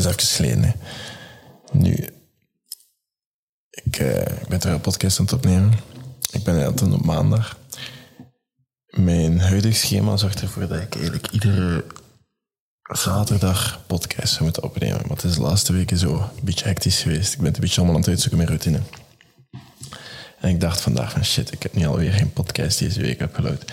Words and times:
is 0.00 0.06
even 0.06 0.26
geleden. 0.26 0.74
Nu, 1.72 2.08
ik, 3.70 3.96
eh, 3.98 4.20
ik 4.20 4.48
ben 4.48 4.58
terug 4.58 4.74
een 4.74 4.80
podcast 4.80 5.18
aan 5.18 5.24
het 5.24 5.34
opnemen. 5.34 5.72
Ik 6.30 6.42
ben 6.42 6.76
doen 6.76 6.94
op 6.94 7.04
maandag. 7.04 7.58
Mijn 8.86 9.40
huidig 9.40 9.76
schema 9.76 10.16
zorgt 10.16 10.40
ervoor 10.40 10.68
dat 10.68 10.80
ik 10.80 10.94
eigenlijk 10.94 11.30
iedere 11.30 11.84
zaterdag 12.82 13.86
podcast 13.86 14.40
moeten 14.40 14.62
opnemen. 14.62 15.00
Maar 15.00 15.16
het 15.16 15.24
is 15.24 15.34
de 15.34 15.40
laatste 15.40 15.72
weken 15.72 15.96
zo 15.96 16.14
een 16.14 16.44
beetje 16.44 16.64
hectisch 16.64 17.02
geweest. 17.02 17.32
Ik 17.32 17.38
ben 17.38 17.54
een 17.54 17.60
beetje 17.60 17.76
allemaal 17.76 17.94
aan 17.94 18.00
het 18.00 18.10
uitzoeken 18.10 18.38
met 18.38 18.48
routine. 18.48 18.80
En 20.40 20.48
ik 20.48 20.60
dacht 20.60 20.80
vandaag 20.80 21.12
van 21.12 21.24
shit, 21.24 21.52
ik 21.52 21.62
heb 21.62 21.74
niet 21.74 21.86
alweer 21.86 22.12
geen 22.12 22.32
podcast 22.32 22.78
deze 22.78 23.00
week 23.00 23.20
upgeload. 23.20 23.64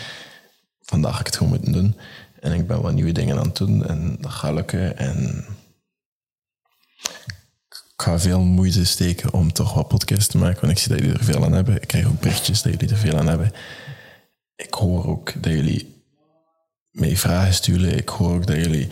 Vandaag 0.82 1.14
ga 1.14 1.20
ik 1.20 1.26
het 1.26 1.36
gewoon 1.36 1.54
moeten 1.54 1.72
doen. 1.72 1.96
En 2.40 2.54
ik 2.54 2.68
ben 2.68 2.82
wat 2.82 2.94
nieuwe 2.94 3.12
dingen 3.12 3.38
aan 3.38 3.46
het 3.46 3.58
doen 3.58 3.86
en 3.86 4.18
dat 4.20 4.32
gaat 4.32 4.54
lukken. 4.54 4.98
En 4.98 5.46
ik 7.98 8.04
ga 8.04 8.20
veel 8.20 8.42
moeite 8.42 8.86
steken 8.86 9.34
om 9.34 9.54
toch 9.54 9.74
wat 9.74 9.88
podcasts 9.88 10.28
te 10.28 10.38
maken, 10.38 10.62
want 10.62 10.72
ik 10.72 10.80
zie 10.80 10.90
dat 10.90 11.00
jullie 11.00 11.18
er 11.18 11.24
veel 11.24 11.46
aan 11.46 11.52
hebben. 11.52 11.76
Ik 11.82 11.88
krijg 11.88 12.06
ook 12.06 12.20
berichtjes 12.20 12.62
dat 12.62 12.72
jullie 12.72 12.90
er 12.90 12.98
veel 12.98 13.18
aan 13.18 13.28
hebben. 13.28 13.52
Ik 14.56 14.74
hoor 14.74 15.08
ook 15.08 15.44
dat 15.44 15.52
jullie 15.52 16.04
mij 16.92 17.18
vragen 17.18 17.54
sturen. 17.54 17.98
Ik 17.98 18.10
hoor 18.10 18.34
ook 18.36 18.48
dat 18.48 18.56
jullie 18.56 18.88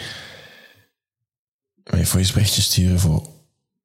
mij 1.83 2.05
voiceberichtjes 2.05 2.65
sturen 2.65 2.99
voor, 2.99 3.27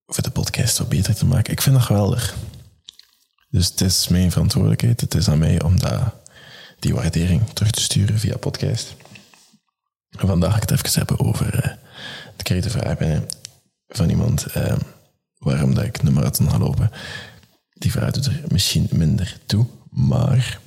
voor 0.07 0.23
de 0.23 0.31
podcast 0.31 0.79
wat 0.79 0.89
beter 0.89 1.15
te 1.15 1.27
maken. 1.27 1.53
Ik 1.53 1.61
vind 1.61 1.75
dat 1.77 1.85
geweldig. 1.85 2.35
Dus 3.49 3.67
het 3.67 3.81
is 3.81 4.09
mijn 4.09 4.31
verantwoordelijkheid. 4.31 5.01
Het 5.01 5.15
is 5.15 5.29
aan 5.29 5.39
mij 5.39 5.63
om 5.63 5.81
dat, 5.81 6.15
die 6.79 6.95
waardering 6.95 7.49
terug 7.49 7.71
te 7.71 7.81
sturen 7.81 8.19
via 8.19 8.37
podcast. 8.37 8.95
En 10.11 10.27
vandaag 10.27 10.51
ga 10.51 10.57
ik 10.57 10.69
het 10.69 10.71
even 10.71 10.93
hebben 10.93 11.19
over... 11.19 11.65
eh 11.65 11.77
ik 12.37 12.45
kreeg 12.45 12.63
de 12.63 12.71
vraag 12.71 12.99
binnen 12.99 13.29
van 13.89 14.11
iemand 14.11 14.47
eh, 14.47 14.77
waarom 15.41 15.75
dat 15.75 15.85
ik 15.85 16.03
een 16.03 16.13
marathon 16.13 16.51
ga 16.51 16.59
lopen. 16.59 16.91
Die 17.73 17.91
vraag 17.91 18.11
doet 18.11 18.27
er 18.27 18.43
misschien 18.49 18.89
minder 18.91 19.39
toe, 19.47 19.67
maar 19.91 20.61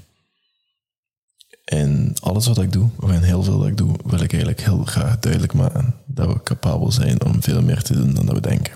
in 1.63 2.15
alles 2.21 2.47
wat 2.47 2.61
ik 2.61 2.71
doe, 2.71 2.89
of 2.99 3.11
in 3.11 3.21
heel 3.21 3.43
veel 3.43 3.59
dat 3.59 3.67
ik 3.67 3.77
doe, 3.77 3.95
wil 4.03 4.21
ik 4.21 4.31
eigenlijk 4.31 4.61
heel 4.61 4.83
graag 4.83 5.19
duidelijk 5.19 5.53
maken 5.53 5.95
dat 6.05 6.27
we 6.27 6.43
capabel 6.43 6.91
zijn 6.91 7.23
om 7.23 7.41
veel 7.41 7.61
meer 7.61 7.81
te 7.81 7.93
doen 7.93 8.13
dan 8.13 8.25
dat 8.25 8.35
we 8.35 8.41
denken. 8.41 8.73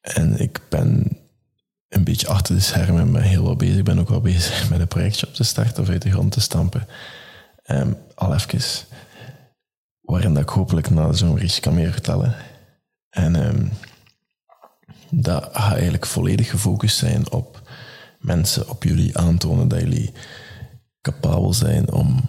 En 0.00 0.40
ik 0.40 0.60
ben 0.68 1.18
een 1.88 2.04
beetje 2.04 2.28
achter 2.28 2.54
de 2.54 2.60
schermen 2.60 3.10
met 3.10 3.22
heel 3.22 3.42
wat 3.42 3.58
bezig. 3.58 3.76
Ik 3.76 3.84
ben 3.84 3.98
ook 3.98 4.08
wel 4.08 4.20
bezig 4.20 4.70
met 4.70 4.80
een 4.80 4.88
projectje 4.88 5.26
op 5.26 5.34
te 5.34 5.44
starten 5.44 5.82
of 5.82 5.88
uit 5.88 6.02
de 6.02 6.10
grond 6.10 6.32
te 6.32 6.40
stampen. 6.40 6.86
Ehm, 7.62 7.92
al 8.14 8.34
even, 8.34 8.86
waarin 10.00 10.34
dat 10.34 10.42
ik 10.42 10.48
hopelijk 10.48 10.90
na 10.90 11.08
de 11.08 11.16
zomer 11.16 11.42
iets 11.42 11.60
kan 11.60 11.74
meer 11.74 11.92
vertellen. 11.92 12.34
En 13.10 13.36
ehm, 13.36 13.66
dat 15.10 15.48
gaat 15.52 15.72
eigenlijk 15.72 16.06
volledig 16.06 16.50
gefocust 16.50 16.96
zijn 16.96 17.30
op 17.30 17.62
mensen, 18.18 18.68
op 18.68 18.82
jullie 18.82 19.18
aantonen 19.18 19.68
dat 19.68 19.80
jullie 19.80 20.12
capabel 21.00 21.54
zijn 21.54 21.92
om 21.92 22.20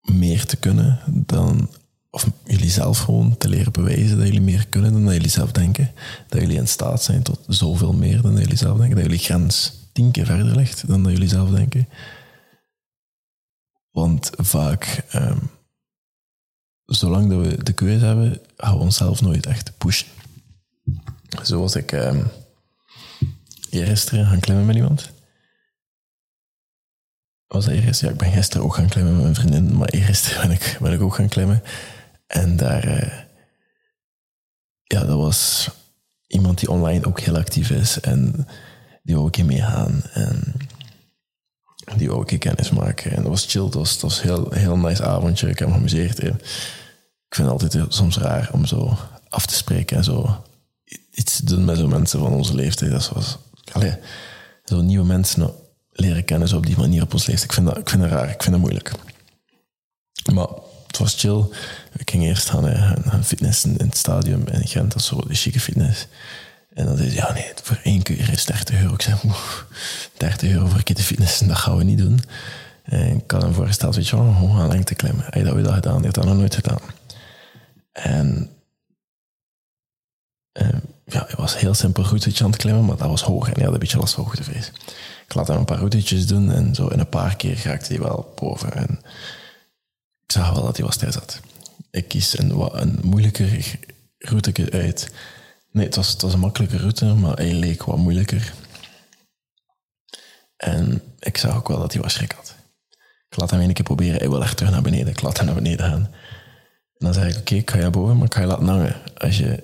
meer 0.00 0.44
te 0.44 0.56
kunnen 0.56 1.00
dan, 1.06 1.70
of 2.10 2.26
jullie 2.44 2.70
zelf 2.70 2.98
gewoon 2.98 3.36
te 3.36 3.48
leren 3.48 3.72
bewijzen 3.72 4.16
dat 4.16 4.26
jullie 4.26 4.40
meer 4.40 4.66
kunnen 4.68 4.92
dan 4.92 5.04
dat 5.04 5.12
jullie 5.12 5.28
zelf 5.30 5.52
denken. 5.52 5.92
Dat 6.28 6.40
jullie 6.40 6.56
in 6.56 6.68
staat 6.68 7.02
zijn 7.02 7.22
tot 7.22 7.40
zoveel 7.46 7.92
meer 7.92 8.22
dan 8.22 8.36
jullie 8.36 8.56
zelf 8.56 8.78
denken. 8.78 8.96
Dat 8.96 9.04
jullie 9.04 9.24
grens 9.24 9.72
tien 9.92 10.10
keer 10.10 10.26
verder 10.26 10.56
ligt 10.56 10.88
dan 10.88 11.02
dat 11.02 11.12
jullie 11.12 11.28
zelf 11.28 11.50
denken. 11.50 11.88
Want 13.90 14.30
vaak, 14.36 15.04
ehm, 15.10 15.38
zolang 16.84 17.30
dat 17.30 17.46
we 17.46 17.64
de 17.64 17.72
keuze 17.72 18.04
hebben, 18.04 18.40
gaan 18.56 18.74
we 18.74 18.80
onszelf 18.80 19.20
nooit 19.20 19.46
echt 19.46 19.78
pushen. 19.78 20.08
Zoals 21.42 21.74
ik 21.76 21.92
ehm 21.92 22.24
gisteren 23.70 24.26
gaan 24.26 24.40
klimmen 24.40 24.66
met 24.66 24.76
iemand 24.76 25.10
was 27.46 27.64
dat? 27.64 27.98
Ja, 27.98 28.08
ik 28.10 28.16
ben 28.16 28.32
gisteren 28.32 28.64
ook 28.64 28.74
gaan 28.74 28.88
klimmen 28.88 29.12
met 29.12 29.22
mijn 29.22 29.34
vriendin, 29.34 29.76
maar 29.76 29.88
eergisteren 29.88 30.40
ben 30.48 30.50
ik, 30.56 30.76
ben 30.80 30.92
ik 30.92 31.00
ook 31.00 31.14
gaan 31.14 31.28
klimmen. 31.28 31.62
En 32.26 32.56
daar, 32.56 32.84
eh, 32.84 33.18
ja, 34.82 35.04
dat 35.04 35.16
was 35.16 35.70
iemand 36.26 36.58
die 36.58 36.70
online 36.70 37.06
ook 37.06 37.20
heel 37.20 37.36
actief 37.36 37.70
is 37.70 38.00
en 38.00 38.46
die 39.02 39.14
wou 39.14 39.28
ik 39.28 39.44
meegaan 39.44 40.02
en 40.12 40.54
die 41.96 42.08
wou 42.08 42.24
ik 42.26 42.38
kennis 42.40 42.70
maken. 42.70 43.10
En 43.10 43.22
dat 43.22 43.30
was 43.30 43.46
chill, 43.46 43.62
dat 43.62 43.74
was, 43.74 43.92
dat 43.92 44.00
was 44.00 44.22
heel, 44.22 44.50
heel 44.50 44.76
nice 44.76 45.04
avondje, 45.04 45.48
ik 45.48 45.58
heb 45.58 45.68
me 45.68 45.74
geamuseerd. 45.74 46.22
Ik 46.22 47.34
vind 47.34 47.48
het 47.48 47.48
altijd 47.48 47.72
heel- 47.72 47.92
soms 47.92 48.16
raar 48.18 48.50
om 48.52 48.64
zo 48.66 48.96
af 49.28 49.46
te 49.46 49.54
spreken 49.54 49.96
en 49.96 50.04
zo 50.04 50.44
iets 51.18 51.36
te 51.36 51.44
doen 51.44 51.64
met 51.64 51.78
zo 51.78 51.88
mensen 51.88 52.18
van 52.18 52.32
onze 52.32 52.54
leeftijd. 52.54 52.90
Dat 52.90 53.08
was, 53.08 53.38
allee, 53.72 53.94
zo 54.64 54.80
nieuwe 54.80 55.06
mensen 55.06 55.52
leren 55.92 56.24
kennen 56.24 56.48
zo 56.48 56.56
op 56.56 56.66
die 56.66 56.78
manier 56.78 57.02
op 57.02 57.12
ons 57.12 57.26
leeftijd. 57.26 57.50
Ik 57.50 57.52
vind 57.52 57.66
dat, 57.66 57.78
ik 57.78 57.88
vind 57.88 58.02
dat 58.02 58.10
raar, 58.10 58.30
ik 58.30 58.42
vind 58.42 58.50
dat 58.50 58.60
moeilijk. 58.60 58.92
Maar 60.32 60.48
het 60.86 60.98
was 60.98 61.14
chill. 61.14 61.44
Ik 61.96 62.10
ging 62.10 62.22
eerst 62.22 62.50
gaan, 62.50 62.64
gaan, 63.04 63.24
fitnessen 63.24 63.78
in 63.78 63.86
het 63.86 63.96
stadion 63.96 64.48
in 64.48 64.66
Gent, 64.66 64.92
dat 64.92 65.00
is 65.00 65.06
zo 65.06 65.20
de 65.20 65.34
chique 65.34 65.60
fitness. 65.60 66.06
En 66.74 66.86
dan 66.86 66.96
zei 66.96 67.08
ze, 67.08 67.14
ja 67.14 67.32
nee, 67.32 67.52
voor 67.62 67.80
één 67.82 68.02
keer 68.02 68.32
is 68.32 68.44
30 68.44 68.80
euro. 68.80 68.94
Ik 68.94 69.02
zei, 69.02 69.16
oeh, 69.24 69.38
30 70.16 70.50
euro 70.50 70.66
voor 70.66 70.78
een 70.78 70.82
keer 70.84 70.96
te 70.96 71.02
fitnessen, 71.02 71.48
dat 71.48 71.56
gaan 71.56 71.76
we 71.76 71.84
niet 71.84 71.98
doen. 71.98 72.20
En 72.82 73.16
ik 73.16 73.30
had 73.30 73.42
hem 73.42 73.52
voorgesteld, 73.52 73.96
weet 73.96 74.08
je 74.08 74.16
wel, 74.16 74.32
gewoon 74.32 74.56
gaan 74.56 74.68
lengte 74.68 74.94
klimmen. 74.94 75.24
Hij 75.28 75.54
we 75.54 75.62
dat 75.62 75.74
gedaan, 75.74 75.96
die 75.96 76.04
had 76.04 76.14
dat 76.14 76.24
nog 76.24 76.36
nooit 76.36 76.54
gedaan. 76.54 76.80
En 77.92 78.50
eh, 80.52 80.68
ja, 81.08 81.24
het 81.26 81.36
was 81.36 81.58
heel 81.58 81.74
simpel 81.74 82.02
routetje 82.02 82.44
aan 82.44 82.50
het 82.50 82.60
klimmen, 82.60 82.84
maar 82.84 82.96
dat 82.96 83.08
was 83.08 83.22
hoog 83.22 83.46
en 83.46 83.54
hij 83.54 83.64
had 83.64 83.72
een 83.72 83.78
beetje 83.78 83.98
last 83.98 84.14
van 84.14 84.24
hoogtevrees. 84.24 84.72
Ik 85.26 85.34
laat 85.34 85.48
hem 85.48 85.56
een 85.56 85.64
paar 85.64 85.78
routetjes 85.78 86.26
doen 86.26 86.50
en 86.52 86.74
zo 86.74 86.86
in 86.88 86.98
een 86.98 87.08
paar 87.08 87.36
keer 87.36 87.60
raakte 87.64 87.92
hij 87.92 88.02
wel 88.02 88.32
boven. 88.36 88.72
En 88.72 89.00
ik 90.24 90.32
zag 90.32 90.52
wel 90.52 90.62
dat 90.62 90.76
hij 90.76 90.84
wat 90.84 90.94
stil 90.94 91.12
zat. 91.12 91.40
Ik 91.90 92.08
kies 92.08 92.38
een, 92.38 92.80
een 92.80 92.98
moeilijker 93.02 93.78
route 94.18 94.70
uit. 94.70 95.10
Nee, 95.70 95.86
het 95.86 95.96
was, 95.96 96.08
het 96.08 96.22
was 96.22 96.32
een 96.32 96.38
makkelijke 96.40 96.76
route, 96.76 97.04
maar 97.04 97.36
hij 97.36 97.52
leek 97.52 97.84
wat 97.84 97.96
moeilijker. 97.96 98.52
En 100.56 101.02
ik 101.18 101.36
zag 101.36 101.56
ook 101.56 101.68
wel 101.68 101.78
dat 101.78 101.92
hij 101.92 102.02
wat 102.02 102.10
schrik 102.10 102.32
had. 102.32 102.54
Ik 103.30 103.36
laat 103.36 103.50
hem 103.50 103.60
één 103.60 103.72
keer 103.72 103.84
proberen, 103.84 104.18
hij 104.18 104.28
wil 104.28 104.42
echt 104.42 104.56
terug 104.56 104.72
naar 104.72 104.82
beneden. 104.82 105.08
Ik 105.08 105.22
laat 105.22 105.36
hem 105.36 105.46
naar 105.46 105.54
beneden 105.54 105.86
gaan. 105.86 106.02
En 106.98 107.06
dan 107.06 107.14
zeg 107.14 107.28
ik, 107.28 107.38
oké, 107.38 107.54
ik 107.54 107.70
ga 107.70 107.78
je 107.78 107.90
boven, 107.90 108.16
maar 108.16 108.26
ik 108.26 108.34
ga 108.34 108.40
je 108.40 108.46
laten 108.46 108.66
hangen 108.66 108.96
als 109.16 109.38
je, 109.38 109.60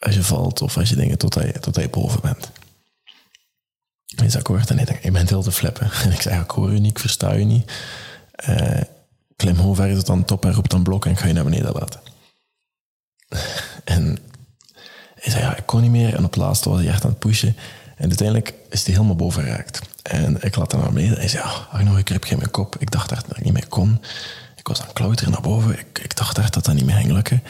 als 0.00 0.14
je 0.14 0.22
valt 0.22 0.62
of 0.62 0.76
als 0.76 0.88
je 0.88 0.96
dingen 0.96 1.18
totdat 1.18 1.42
je, 1.42 1.52
totdat 1.52 1.84
je 1.84 1.90
boven 1.90 2.20
bent. 2.20 2.50
Hij 4.16 4.26
is 4.26 4.36
akkoord 4.36 4.70
en 4.70 4.76
hij 4.76 4.84
denkt, 4.84 5.02
je 5.02 5.10
bent 5.10 5.28
heel 5.28 5.42
te 5.42 5.52
flippen. 5.52 5.90
En 6.04 6.12
ik 6.12 6.20
zeg, 6.20 6.42
ik 6.42 6.50
hoor 6.50 6.72
je 6.72 6.80
niet, 6.80 6.90
ik 6.90 6.98
versta 6.98 7.32
je 7.32 7.44
niet. 7.44 7.72
Eh, 8.30 8.80
klim 9.36 9.56
gewoon 9.56 9.74
verder 9.74 9.96
tot 9.96 10.10
aan 10.10 10.24
top 10.24 10.44
en 10.44 10.52
roep 10.52 10.68
dan 10.68 10.82
blok 10.82 11.04
en 11.04 11.10
ik 11.10 11.18
ga 11.18 11.26
je 11.26 11.32
naar 11.32 11.44
beneden 11.44 11.72
laten. 11.72 12.00
En 13.84 14.18
hij 15.14 15.32
zei, 15.32 15.42
ja, 15.42 15.56
ik 15.56 15.66
kon 15.66 15.80
niet 15.80 15.90
meer. 15.90 16.14
En 16.14 16.24
op 16.24 16.30
het 16.32 16.36
laatste 16.36 16.68
was 16.68 16.78
hij 16.80 16.88
echt 16.88 17.04
aan 17.04 17.10
het 17.10 17.18
pushen. 17.18 17.56
En 17.96 18.08
uiteindelijk 18.08 18.54
is 18.68 18.84
hij 18.84 18.94
helemaal 18.94 19.16
boven 19.16 19.42
geraakt. 19.42 19.80
En 20.02 20.42
ik 20.42 20.56
laat 20.56 20.72
hem 20.72 20.80
naar 20.80 20.92
beneden. 20.92 21.18
Hij 21.18 21.28
zei, 21.28 21.44
ja, 21.44 21.50
Arno, 21.70 21.96
ik 21.96 22.08
heb 22.08 22.24
geen 22.24 22.38
mijn 22.38 22.50
kop. 22.50 22.76
Ik 22.78 22.90
dacht 22.90 23.12
echt 23.12 23.28
dat 23.28 23.36
ik 23.36 23.44
niet 23.44 23.52
meer 23.52 23.68
kon. 23.68 24.02
Ik 24.56 24.68
was 24.68 24.80
aan 24.80 24.86
het 24.86 24.94
klauteren 24.94 25.32
naar 25.32 25.40
boven. 25.40 25.78
Ik, 25.78 25.98
ik 26.02 26.16
dacht 26.16 26.38
echt 26.38 26.54
dat 26.54 26.64
dat 26.64 26.74
niet 26.74 26.84
meer 26.84 26.96
ging 26.96 27.12
lukken. 27.12 27.42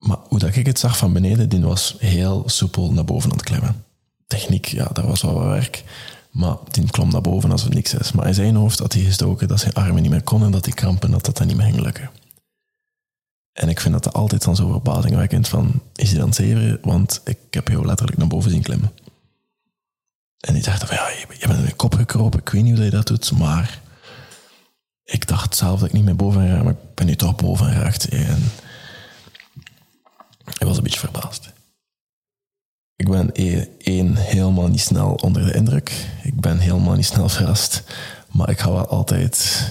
Maar 0.00 0.16
hoe 0.28 0.38
dat 0.38 0.56
ik 0.56 0.66
het 0.66 0.78
zag 0.78 0.96
van 0.96 1.12
beneden, 1.12 1.48
die 1.48 1.60
was 1.60 1.94
heel 1.98 2.42
soepel 2.46 2.92
naar 2.92 3.04
boven 3.04 3.30
aan 3.30 3.36
het 3.36 3.46
klimmen. 3.46 3.84
Techniek, 4.26 4.66
ja, 4.66 4.88
daar 4.92 5.06
was 5.06 5.22
wel 5.22 5.34
wat 5.34 5.44
werk. 5.44 5.84
Maar 6.30 6.56
die 6.70 6.90
klom 6.90 7.10
naar 7.10 7.20
boven 7.20 7.50
alsof 7.50 7.66
het 7.66 7.74
niks 7.74 7.94
is. 7.94 8.12
Maar 8.12 8.26
in 8.26 8.34
zijn 8.34 8.54
hoofd 8.54 8.78
had 8.78 8.92
hij 8.92 9.02
gestoken 9.02 9.48
dat 9.48 9.60
zijn 9.60 9.74
armen 9.74 10.02
niet 10.02 10.10
meer 10.10 10.22
konden 10.22 10.46
en 10.46 10.52
dat 10.52 10.64
die 10.64 10.74
krampen, 10.74 11.10
dat 11.10 11.24
dat 11.24 11.36
dan 11.36 11.46
niet 11.46 11.56
meer 11.56 11.66
ging 11.66 11.80
lukken. 11.80 12.10
En 13.52 13.68
ik 13.68 13.80
vind 13.80 14.02
dat 14.02 14.12
altijd 14.12 14.44
dan 14.44 14.56
zo 14.56 14.70
verbazingwekkend 14.70 15.48
van, 15.48 15.82
is 15.94 16.10
hij 16.10 16.18
dan 16.18 16.28
het 16.28 16.36
zeveren? 16.36 16.78
Want 16.82 17.20
ik 17.24 17.38
heb 17.50 17.68
jou 17.68 17.86
letterlijk 17.86 18.18
naar 18.18 18.26
boven 18.26 18.50
zien 18.50 18.62
klimmen. 18.62 18.92
En 20.40 20.54
die 20.54 20.62
dacht 20.62 20.84
van, 20.84 20.96
ja, 20.96 21.08
je, 21.08 21.26
je 21.38 21.46
bent 21.46 21.58
in 21.58 21.62
mijn 21.62 21.76
kop 21.76 21.94
gekropen, 21.94 22.40
ik 22.40 22.48
weet 22.48 22.62
niet 22.62 22.76
hoe 22.76 22.84
je 22.84 22.90
dat 22.90 23.06
doet, 23.06 23.32
maar 23.32 23.80
ik 25.04 25.26
dacht 25.26 25.56
zelf 25.56 25.80
dat 25.80 25.88
ik 25.88 25.94
niet 25.94 26.04
meer 26.04 26.16
boven 26.16 26.48
ga, 26.48 26.62
maar 26.62 26.72
ik 26.72 26.94
ben 26.94 27.06
nu 27.06 27.16
toch 27.16 27.36
boven 27.36 27.66
geraakt. 27.66 28.08
En 28.08 28.42
ik 30.58 30.66
was 30.66 30.76
een 30.76 30.82
beetje 30.82 30.98
verbaasd. 30.98 31.52
Ik 32.96 33.08
ben 33.08 33.32
één 33.78 34.16
helemaal 34.16 34.68
niet 34.68 34.80
snel 34.80 35.14
onder 35.14 35.44
de 35.44 35.54
indruk. 35.54 36.06
Ik 36.22 36.40
ben 36.40 36.58
helemaal 36.58 36.94
niet 36.94 37.04
snel 37.04 37.28
verrast. 37.28 37.82
Maar 38.30 38.50
ik 38.50 38.60
ga 38.60 38.72
wel 38.72 38.86
altijd 38.86 39.64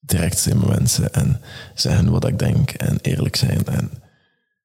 direct 0.00 0.38
zijn 0.38 0.58
met 0.58 0.68
mensen 0.68 1.12
en 1.12 1.40
zeggen 1.74 2.10
wat 2.10 2.26
ik 2.26 2.38
denk 2.38 2.70
en 2.70 2.98
eerlijk 3.02 3.36
zijn 3.36 3.66
en 3.66 3.90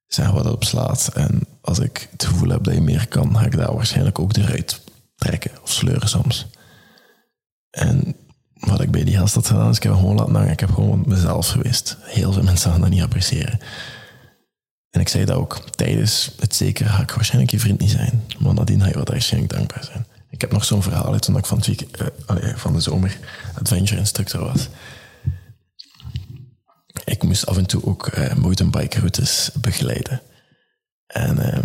zeggen 0.06 0.34
wat 0.34 0.44
erop 0.44 0.64
slaat. 0.64 1.10
En 1.14 1.46
als 1.60 1.78
ik 1.78 2.08
het 2.10 2.24
gevoel 2.24 2.48
heb 2.48 2.64
dat 2.64 2.74
je 2.74 2.80
meer 2.80 3.08
kan, 3.08 3.36
ga 3.36 3.44
ik 3.44 3.56
daar 3.56 3.74
waarschijnlijk 3.74 4.18
ook 4.18 4.36
eruit 4.36 4.80
trekken 5.16 5.62
of 5.62 5.72
sleuren 5.72 6.08
soms. 6.08 6.46
En 7.70 8.16
wat 8.54 8.80
ik 8.80 8.90
bij 8.90 9.04
die 9.04 9.16
gast 9.16 9.34
had 9.34 9.46
gedaan, 9.46 9.70
is 9.70 9.76
ik 9.76 9.82
heb 9.82 9.94
gewoon 9.94 10.16
laten 10.16 10.34
hangen. 10.34 10.52
Ik 10.52 10.60
heb 10.60 10.70
gewoon 10.70 11.02
mezelf 11.06 11.48
geweest. 11.48 11.96
Heel 12.00 12.32
veel 12.32 12.42
mensen 12.42 12.70
gaan 12.70 12.80
dat 12.80 12.90
niet 12.90 13.02
appreciëren. 13.02 13.58
En 14.94 15.00
ik 15.00 15.08
zei 15.08 15.24
dat 15.24 15.36
ook 15.36 15.70
tijdens 15.70 16.30
het 16.40 16.54
zeker 16.54 16.86
ga 16.86 17.02
ik 17.02 17.10
waarschijnlijk 17.10 17.52
je 17.52 17.58
vriend 17.58 17.80
niet 17.80 17.90
zijn. 17.90 18.24
Maar 18.38 18.54
nadien 18.54 18.80
ga 18.80 18.88
je 18.88 19.02
waarschijnlijk 19.04 19.52
dankbaar 19.52 19.84
zijn. 19.84 20.06
Ik 20.30 20.40
heb 20.40 20.52
nog 20.52 20.64
zo'n 20.64 20.82
verhaal 20.82 21.12
uit 21.12 21.22
toen 21.22 21.36
ik 21.36 21.46
van, 21.46 21.58
het 21.58 21.68
uh, 22.00 22.06
allee, 22.26 22.56
van 22.56 22.72
de 22.72 22.80
zomer 22.80 23.18
adventure 23.54 24.00
instructor 24.00 24.40
was. 24.40 24.68
Ik 27.04 27.22
moest 27.22 27.46
af 27.46 27.56
en 27.56 27.66
toe 27.66 27.84
ook 27.84 28.16
uh, 28.16 28.32
routes 28.94 29.50
begeleiden. 29.60 30.20
En 31.06 31.36
uh, 31.38 31.58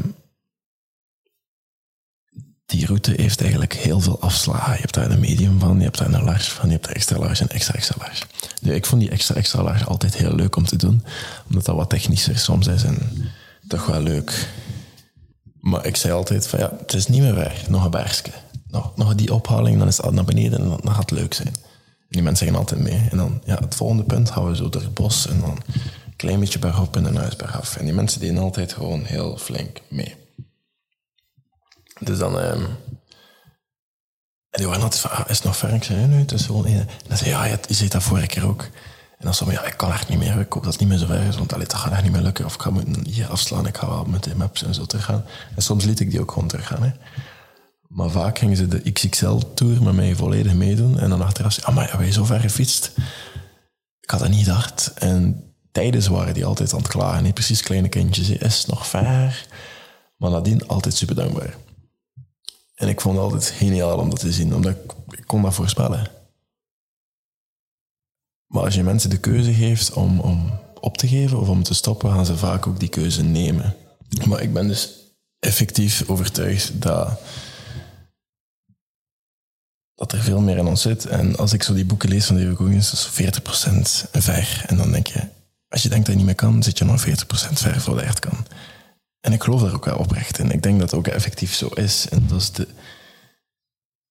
die 2.69 2.85
route 2.85 3.13
heeft 3.15 3.41
eigenlijk 3.41 3.73
heel 3.73 3.99
veel 3.99 4.19
afslagen. 4.19 4.73
Je 4.73 4.79
hebt 4.79 4.93
daar 4.93 5.11
een 5.11 5.19
medium 5.19 5.59
van, 5.59 5.77
je 5.77 5.83
hebt 5.83 5.97
daar 5.97 6.13
een 6.13 6.23
large 6.23 6.51
van, 6.51 6.65
je 6.65 6.71
hebt 6.71 6.85
daar 6.85 6.95
extra 6.95 7.17
large 7.17 7.41
en 7.41 7.49
extra 7.49 7.73
extra 7.73 7.95
large. 7.99 8.23
Nu, 8.61 8.73
ik 8.73 8.85
vond 8.85 9.01
die 9.01 9.09
extra 9.09 9.35
extra 9.35 9.63
large 9.63 9.85
altijd 9.85 10.15
heel 10.15 10.35
leuk 10.35 10.55
om 10.55 10.65
te 10.65 10.75
doen, 10.75 11.03
omdat 11.47 11.65
dat 11.65 11.75
wat 11.75 11.89
technischer 11.89 12.37
soms 12.37 12.67
is 12.67 12.83
en 12.83 12.97
toch 13.67 13.85
wel 13.85 14.01
leuk. 14.01 14.47
Maar 15.59 15.85
ik 15.85 15.95
zei 15.95 16.13
altijd 16.13 16.47
van 16.47 16.59
ja, 16.59 16.71
het 16.79 16.93
is 16.93 17.07
niet 17.07 17.21
meer 17.21 17.35
waar, 17.35 17.61
nog 17.69 17.83
een 17.83 17.91
bergske. 17.91 18.31
Nog, 18.67 18.91
nog 18.95 19.15
die 19.15 19.33
ophaling, 19.33 19.77
dan 19.77 19.87
is 19.87 19.97
het 19.97 20.11
naar 20.11 20.25
beneden 20.25 20.59
en 20.59 20.69
dan, 20.69 20.93
gaat 20.93 21.09
het 21.09 21.19
leuk 21.19 21.33
zijn. 21.33 21.53
Die 22.09 22.21
mensen 22.21 22.45
zeggen 22.45 22.65
altijd 22.65 22.81
mee. 22.81 23.07
En 23.11 23.17
dan, 23.17 23.41
ja, 23.45 23.57
het 23.59 23.75
volgende 23.75 24.03
punt 24.03 24.31
gaan 24.31 24.49
we 24.49 24.55
zo 24.55 24.69
door 24.69 24.81
het 24.81 24.93
bos 24.93 25.27
en 25.27 25.39
dan 25.39 25.49
een 25.49 26.15
klein 26.15 26.39
beetje 26.39 26.59
bergop 26.59 26.95
en 26.95 27.05
een 27.05 27.15
huis 27.15 27.35
bergaf. 27.35 27.75
En 27.75 27.85
die 27.85 27.93
mensen 27.93 28.19
deden 28.19 28.37
altijd 28.37 28.73
gewoon 28.73 29.03
heel 29.03 29.37
flink 29.37 29.81
mee. 29.87 30.15
Dus 31.99 32.17
dan... 32.17 32.39
Um, 32.39 32.67
en 34.49 34.59
die 34.59 34.67
waren 34.67 34.83
altijd 34.83 35.01
van, 35.01 35.11
ah, 35.11 35.29
is 35.29 35.35
het 35.35 35.45
nog 35.45 35.57
ver? 35.57 35.73
Ik 35.73 35.83
zei, 35.83 36.07
nee, 36.07 36.19
het 36.19 36.31
is. 36.31 36.47
En 36.47 36.87
dan 37.07 37.17
zei 37.17 37.29
ja, 37.29 37.45
je, 37.45 37.59
je 37.67 37.73
ziet 37.73 37.91
dat 37.91 38.03
vorige 38.03 38.27
keer 38.27 38.45
ook. 38.45 38.61
En 39.19 39.25
dan 39.25 39.33
zei 39.33 39.51
ja, 39.51 39.63
ik 39.63 39.77
kan 39.77 39.91
echt 39.91 40.09
niet 40.09 40.19
meer. 40.19 40.39
Ik 40.39 40.53
hoop 40.53 40.63
dat 40.63 40.71
het 40.71 40.81
niet 40.81 40.89
meer 40.89 40.97
zo 40.97 41.05
ver 41.05 41.21
is, 41.21 41.37
want 41.37 41.53
allee, 41.53 41.67
dat 41.67 41.77
gaat 41.77 41.91
echt 41.91 42.03
niet 42.03 42.11
meer 42.11 42.21
lukken. 42.21 42.45
Of 42.45 42.53
ik 42.53 42.61
ga 42.61 42.69
moeten 42.69 43.05
hier 43.05 43.27
afslaan, 43.27 43.67
ik 43.67 43.77
ga 43.77 43.87
wel 43.87 44.05
met 44.05 44.23
de 44.23 44.35
maps 44.35 44.63
en 44.63 44.73
zo 44.73 44.85
teruggaan. 44.85 45.25
En 45.55 45.61
soms 45.61 45.85
liet 45.85 45.99
ik 45.99 46.11
die 46.11 46.21
ook 46.21 46.31
gewoon 46.31 46.47
teruggaan. 46.47 46.83
Hè. 46.83 46.91
Maar 47.87 48.09
vaak 48.09 48.39
gingen 48.39 48.57
ze 48.57 48.67
de 48.67 48.91
XXL-tour 48.91 49.83
met 49.83 49.93
mij 49.93 50.15
volledig 50.15 50.53
meedoen. 50.53 50.99
En 50.99 51.09
dan 51.09 51.21
achteraf 51.21 51.53
zei 51.53 51.65
ah, 51.65 51.75
maar 51.75 52.05
je 52.05 52.11
zo 52.11 52.25
ver 52.25 52.39
gefietst? 52.39 52.91
Ik 53.99 54.09
had 54.09 54.19
dat 54.19 54.29
niet 54.29 54.43
gedacht. 54.43 54.93
En 54.93 55.43
tijdens 55.71 56.07
waren 56.07 56.33
die 56.33 56.45
altijd 56.45 56.73
aan 56.73 56.79
het 56.79 56.87
klagen. 56.87 57.23
Niet 57.23 57.33
precies 57.33 57.61
kleine 57.61 57.89
kindjes, 57.89 58.29
is 58.29 58.65
nog 58.65 58.87
ver. 58.87 59.47
Maar 60.17 60.31
nadien 60.31 60.67
altijd 60.67 60.95
super 60.95 61.15
dankbaar. 61.15 61.55
En 62.79 62.87
ik 62.87 63.01
vond 63.01 63.15
het 63.15 63.23
altijd 63.23 63.45
geniaal 63.45 63.97
om 63.97 64.09
dat 64.09 64.19
te 64.19 64.31
zien, 64.31 64.55
omdat 64.55 64.71
ik, 64.71 65.25
kon 65.25 65.41
dat 65.41 65.53
voorspellen. 65.53 66.07
Maar 68.47 68.63
als 68.63 68.75
je 68.75 68.83
mensen 68.83 69.09
de 69.09 69.19
keuze 69.19 69.53
geeft 69.53 69.93
om, 69.93 70.19
om 70.19 70.59
op 70.79 70.97
te 70.97 71.07
geven 71.07 71.39
of 71.39 71.49
om 71.49 71.63
te 71.63 71.73
stoppen, 71.73 72.11
gaan 72.11 72.25
ze 72.25 72.37
vaak 72.37 72.67
ook 72.67 72.79
die 72.79 72.89
keuze 72.89 73.23
nemen. 73.23 73.75
Maar 74.27 74.41
ik 74.41 74.53
ben 74.53 74.67
dus 74.67 74.93
effectief 75.39 76.09
overtuigd 76.09 76.81
dat, 76.81 77.19
dat 79.95 80.11
er 80.11 80.21
veel 80.21 80.41
meer 80.41 80.57
in 80.57 80.67
ons 80.67 80.81
zit. 80.81 81.05
En 81.05 81.35
als 81.35 81.53
ik 81.53 81.63
zo 81.63 81.73
die 81.73 81.85
boeken 81.85 82.09
lees 82.09 82.25
van 82.25 82.35
David 82.35 82.57
Goggins, 82.57 82.93
is 82.93 83.09
40% 83.09 84.09
ver. 84.11 84.63
En 84.67 84.77
dan 84.77 84.91
denk 84.91 85.07
je, 85.07 85.27
als 85.67 85.83
je 85.83 85.89
denkt 85.89 86.05
dat 86.05 86.13
je 86.13 86.21
niet 86.21 86.29
meer 86.29 86.49
kan, 86.49 86.63
zit 86.63 86.77
je 86.77 86.85
nog 86.85 87.07
40% 87.07 87.11
ver 87.53 87.81
voor 87.81 87.95
de 87.95 88.01
echt 88.01 88.19
kan. 88.19 88.45
En 89.19 89.33
ik 89.33 89.43
geloof 89.43 89.61
daar 89.61 89.73
ook 89.73 89.85
wel 89.85 89.97
oprecht 89.97 90.39
in. 90.39 90.51
Ik 90.51 90.63
denk 90.63 90.79
dat 90.79 90.91
het 90.91 90.99
ook 90.99 91.07
effectief 91.07 91.53
zo 91.53 91.67
is. 91.67 92.09
En 92.09 92.27
dat 92.27 92.41
is 92.41 92.51
de... 92.51 92.67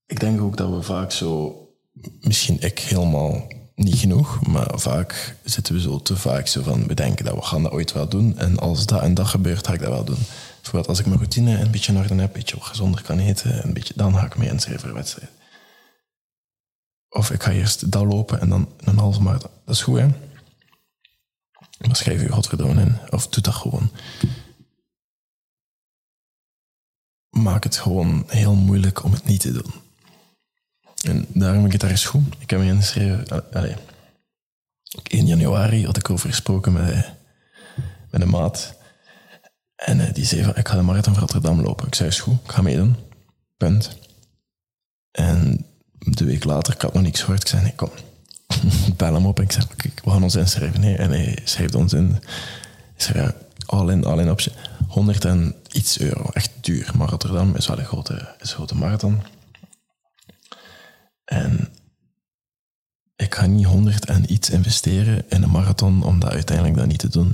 Ik 0.07 0.21
denk 0.21 0.41
ook 0.41 0.57
dat 0.57 0.71
we 0.71 0.83
vaak 0.83 1.13
zo, 1.13 1.63
misschien 2.21 2.61
ik 2.61 2.79
helemaal 2.79 3.47
niet 3.75 3.99
genoeg, 3.99 4.47
maar 4.47 4.79
vaak 4.79 5.37
zitten 5.45 5.75
we 5.75 5.81
zo 5.81 5.99
te 6.03 6.17
vaak 6.17 6.47
zo 6.47 6.63
van, 6.63 6.87
we 6.87 6.95
denken 6.95 7.25
dat 7.25 7.35
we 7.35 7.43
gaan 7.43 7.63
dat 7.63 7.73
ooit 7.73 7.93
wel 7.93 8.09
doen. 8.09 8.39
En 8.39 8.59
als 8.59 8.87
dat 8.87 9.03
en 9.03 9.15
dat 9.15 9.27
gebeurt, 9.27 9.67
ga 9.67 9.73
ik 9.73 9.81
dat 9.81 9.89
wel 9.89 10.05
doen. 10.05 10.25
Bijvoorbeeld 10.55 10.89
als 10.89 10.99
ik 10.99 11.07
mijn 11.07 11.19
routine 11.19 11.59
een 11.59 11.71
beetje 11.71 11.93
in 11.93 11.99
orde 11.99 12.15
heb, 12.15 12.21
een 12.21 12.33
beetje 12.33 12.61
gezonder 12.61 13.03
kan 13.03 13.19
eten, 13.19 13.65
een 13.65 13.73
beetje, 13.73 13.95
dan 13.97 14.15
ga 14.15 14.27
ik 14.27 14.37
mee 14.37 14.49
inschrijven 14.49 14.87
voor 14.87 14.97
wedstrijd. 14.97 15.31
Of 17.09 17.31
ik 17.31 17.43
ga 17.43 17.51
eerst 17.51 17.91
dat 17.91 18.05
lopen 18.05 18.41
en 18.41 18.49
dan 18.49 18.69
een 18.85 18.99
halve 18.99 19.23
marathon. 19.23 19.51
Dat 19.65 19.75
is 19.75 19.83
goed, 19.83 19.99
hè? 19.99 20.09
Maar 21.87 21.97
schrijf 21.97 22.21
je 22.21 22.33
godverdomme 22.33 22.81
in. 22.81 22.99
Of 23.11 23.29
doe 23.29 23.43
dat 23.43 23.55
gewoon 23.55 23.91
maak 27.43 27.65
het 27.65 27.77
gewoon 27.77 28.25
heel 28.27 28.55
moeilijk 28.55 29.05
om 29.05 29.13
het 29.13 29.25
niet 29.25 29.41
te 29.41 29.53
doen. 29.53 29.73
En 31.03 31.27
daarom 31.29 31.71
daar 31.71 31.91
eens 31.91 32.05
goed. 32.05 32.35
Ik 32.39 32.51
heb 32.51 32.59
me 32.59 32.67
ingeschreven. 32.67 33.53
Allee. 33.53 33.75
1 35.03 35.27
januari 35.27 35.87
had 35.87 35.97
ik 35.97 36.11
over 36.11 36.29
gesproken 36.29 36.73
met, 36.73 37.13
met 38.11 38.21
een 38.21 38.29
maat. 38.29 38.75
En 39.77 40.01
eh, 40.01 40.15
die 40.15 40.25
zei 40.25 40.43
van, 40.43 40.57
ik 40.57 40.69
ga 40.69 40.77
de 40.77 40.83
marathon 40.83 41.13
van 41.15 41.23
Rotterdam 41.23 41.61
lopen. 41.61 41.87
Ik 41.87 41.95
zei, 41.95 42.09
is 42.09 42.21
goed, 42.21 42.39
ik 42.45 42.51
ga 42.51 42.63
meedoen. 42.63 42.97
Punt. 43.57 43.99
En 45.11 45.67
de 45.99 46.25
week 46.25 46.45
later, 46.45 46.75
ik 46.75 46.81
had 46.81 46.95
nog 46.95 47.03
niks 47.03 47.21
gehoord. 47.21 47.43
Ik 47.43 47.49
zei, 47.49 47.63
nee, 47.63 47.75
kom. 47.75 47.91
bel 48.97 49.15
hem 49.15 49.27
op 49.27 49.41
ik 49.41 49.53
zei, 49.53 49.67
we 50.05 50.11
gaan 50.11 50.23
ons 50.23 50.35
inschrijven. 50.35 50.81
Nee. 50.81 50.97
En 50.97 51.11
hij 51.11 51.39
schreef 51.45 51.75
ons 51.75 51.93
in. 51.93 52.17
Ik 52.95 53.03
zei, 53.03 53.19
ja, 53.19 53.35
all 53.69 53.91
in, 53.91 54.05
all 54.05 54.19
in 54.19 54.31
optie. 54.31 54.53
100 54.89 55.25
en 55.25 55.55
iets 55.73 56.01
euro. 56.01 56.31
Echt 56.33 56.51
duur. 56.61 56.91
Maar 56.97 57.09
Rotterdam 57.09 57.55
is 57.55 57.67
wel 57.67 57.79
een 57.79 57.85
grote, 57.85 58.35
is 58.41 58.51
een 58.51 58.57
grote 58.57 58.77
marathon. 58.77 59.23
En 61.25 61.69
ik 63.17 63.35
ga 63.35 63.47
niet 63.47 63.67
100 63.67 64.05
en 64.05 64.33
iets 64.33 64.51
investeren 64.51 65.25
in 65.29 65.43
een 65.43 65.51
marathon 65.51 66.03
om 66.03 66.21
dat 66.21 66.31
uiteindelijk 66.31 66.77
dan 66.77 66.89
niet 66.89 66.99
te 66.99 67.09
doen. 67.09 67.29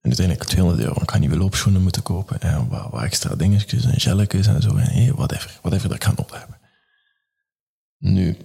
En 0.00 0.14
uiteindelijk 0.16 0.48
200 0.48 0.82
euro. 0.82 1.02
Ik 1.02 1.10
ga 1.10 1.18
nieuwe 1.18 1.36
loopschoenen 1.36 1.82
moeten 1.82 2.02
kopen 2.02 2.40
en 2.40 2.68
wat, 2.68 2.90
wat 2.90 3.02
extra 3.02 3.34
dingetjes 3.34 3.84
en 3.84 4.00
gelletjes 4.00 4.46
en 4.46 4.62
zo. 4.62 4.76
En 4.76 5.14
whatever, 5.14 5.58
whatever 5.60 5.88
dat 5.88 5.96
ik 5.96 6.04
ga 6.04 6.12
nodig 6.16 6.38
hebben. 6.38 6.58
Nu, 7.98 8.36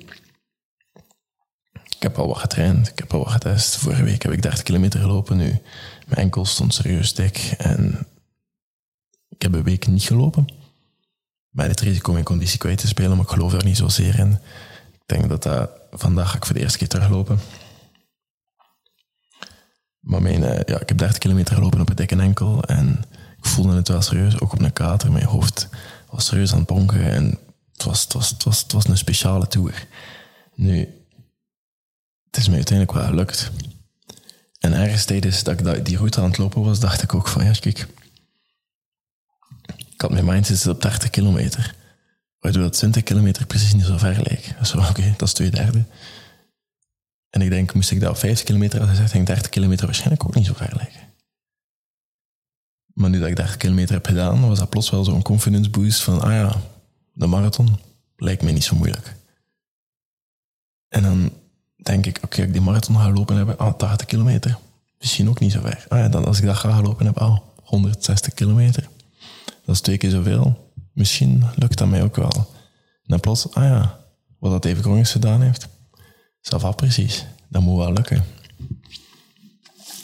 ik 2.03 2.09
heb 2.09 2.19
al 2.19 2.27
wat 2.27 2.37
getraind, 2.37 2.87
ik 2.87 2.99
heb 2.99 3.13
al 3.13 3.19
wat 3.19 3.31
getest. 3.31 3.75
Vorige 3.75 4.03
week 4.03 4.23
heb 4.23 4.31
ik 4.31 4.41
30 4.41 4.63
kilometer 4.63 4.99
gelopen. 4.99 5.37
Nu, 5.37 5.61
mijn 6.07 6.21
enkel 6.21 6.45
stond 6.45 6.73
serieus 6.73 7.13
dik 7.13 7.53
en 7.57 8.07
ik 9.29 9.41
heb 9.41 9.53
een 9.53 9.63
week 9.63 9.87
niet 9.87 10.03
gelopen. 10.03 10.47
Bij 11.49 11.67
het 11.67 11.79
risico 11.79 12.11
mijn 12.11 12.23
conditie 12.23 12.57
kwijt 12.57 12.77
te 12.77 12.87
spelen, 12.87 13.11
maar 13.11 13.25
ik 13.25 13.31
geloof 13.31 13.51
daar 13.51 13.63
niet 13.63 13.77
zozeer 13.77 14.19
in. 14.19 14.31
Ik 14.93 15.01
denk 15.05 15.29
dat 15.29 15.43
dat 15.43 15.69
vandaag 15.91 16.29
ga 16.29 16.37
ik 16.37 16.45
voor 16.45 16.55
de 16.55 16.61
eerste 16.61 16.77
keer 16.77 16.87
teruglopen. 16.87 17.39
Maar 19.99 20.21
mijn, 20.21 20.43
eh, 20.43 20.63
ja, 20.65 20.79
ik 20.79 20.89
heb 20.89 20.97
30 20.97 21.17
kilometer 21.17 21.55
gelopen 21.55 21.81
op 21.81 21.89
een 21.89 21.95
dikke 21.95 22.15
enkel 22.15 22.63
en 22.63 23.03
ik 23.37 23.45
voelde 23.45 23.75
het 23.75 23.87
wel 23.87 24.01
serieus, 24.01 24.39
ook 24.39 24.53
op 24.53 24.61
een 24.61 24.73
kater. 24.73 25.11
Mijn 25.11 25.25
hoofd 25.25 25.69
was 26.09 26.25
serieus 26.25 26.51
aan 26.51 26.57
het 26.57 26.67
bonken 26.67 27.11
en 27.11 27.39
het 27.71 27.83
was, 27.83 28.03
het 28.03 28.13
was, 28.13 28.29
het 28.29 28.43
was, 28.43 28.61
het 28.61 28.71
was 28.71 28.87
een 28.87 28.97
speciale 28.97 29.47
tour. 29.47 29.87
Nu, 30.55 31.02
het 32.33 32.41
is 32.41 32.47
mij 32.47 32.57
uiteindelijk 32.57 32.97
wel 32.97 33.07
gelukt. 33.07 33.51
En 34.59 34.73
ergens 34.73 35.05
tijdens 35.05 35.43
dat 35.43 35.59
ik 35.77 35.85
die 35.85 35.97
route 35.97 36.19
aan 36.19 36.27
het 36.27 36.37
lopen 36.37 36.63
was, 36.63 36.79
dacht 36.79 37.01
ik 37.01 37.13
ook 37.13 37.27
van, 37.27 37.45
ja, 37.45 37.51
kijk, 37.51 37.87
ik 39.93 40.01
had 40.01 40.11
mijn 40.11 40.25
mindset 40.25 40.67
op 40.67 40.81
30 40.81 41.09
kilometer. 41.09 41.75
Waardoor 42.39 42.61
dat 42.61 42.73
20 42.73 43.03
kilometer 43.03 43.45
precies 43.45 43.73
niet 43.73 43.85
zo 43.85 43.97
ver 43.97 44.21
leek. 44.21 44.55
Zo, 44.63 44.77
oké, 44.77 45.13
dat 45.17 45.27
is 45.27 45.33
twee 45.33 45.49
derde. 45.49 45.85
En 47.29 47.41
ik 47.41 47.49
denk, 47.49 47.73
moest 47.73 47.91
ik 47.91 47.99
dat 47.99 48.09
op 48.09 48.17
50 48.17 48.45
kilometer 48.45 48.79
had 48.79 48.89
gezegd, 48.89 49.11
denk 49.11 49.27
30 49.27 49.49
kilometer 49.49 49.85
waarschijnlijk 49.85 50.23
ook 50.23 50.35
niet 50.35 50.45
zo 50.45 50.53
ver 50.53 50.75
lijken. 50.75 51.01
Maar 52.93 53.09
nu 53.09 53.19
dat 53.19 53.29
ik 53.29 53.35
30 53.35 53.57
kilometer 53.57 53.93
heb 53.93 54.05
gedaan, 54.05 54.47
was 54.47 54.59
dat 54.59 54.69
plots 54.69 54.89
wel 54.89 55.03
zo'n 55.03 55.21
confidence 55.21 55.69
boost 55.69 56.01
van, 56.01 56.21
ah 56.21 56.31
ja, 56.31 56.61
de 57.13 57.27
marathon 57.27 57.79
lijkt 58.15 58.43
mij 58.43 58.53
niet 58.53 58.63
zo 58.63 58.75
moeilijk. 58.75 59.15
En 60.87 61.03
dan 61.03 61.42
denk 61.83 62.05
ik, 62.05 62.19
oké, 62.23 62.41
ik 62.41 62.51
die 62.51 62.61
marathon 62.61 62.95
ga 62.95 63.11
lopen 63.11 63.35
hebben, 63.35 63.57
ah, 63.57 63.73
80 63.73 64.07
kilometer. 64.07 64.57
Misschien 64.99 65.29
ook 65.29 65.39
niet 65.39 65.51
zo 65.51 65.61
ver. 65.61 65.85
Ah 65.87 65.99
ja, 65.99 66.07
dan 66.07 66.25
als 66.25 66.39
ik 66.39 66.45
dat 66.45 66.55
ga 66.55 66.81
lopen 66.81 67.05
heb, 67.05 67.17
ah, 67.17 67.37
160 67.63 68.33
kilometer. 68.33 68.89
Dat 69.65 69.75
is 69.75 69.81
twee 69.81 69.97
keer 69.97 70.09
zoveel. 70.09 70.71
Misschien 70.93 71.43
lukt 71.55 71.77
dat 71.77 71.87
mij 71.87 72.03
ook 72.03 72.15
wel. 72.15 72.31
En 72.33 73.09
dan 73.09 73.19
plots, 73.19 73.53
ah 73.53 73.63
ja, 73.63 73.99
wat 74.39 74.51
dat 74.51 74.65
even 74.65 75.05
gedaan 75.05 75.41
heeft. 75.41 75.67
Ça 76.41 76.75
precies. 76.75 77.25
Dat 77.47 77.61
moet 77.61 77.77
wel 77.77 77.93
lukken. 77.93 78.23